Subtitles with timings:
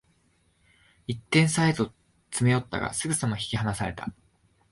[1.05, 1.93] 一点差へと
[2.31, 4.07] 詰め寄ったが、すぐさま引き離された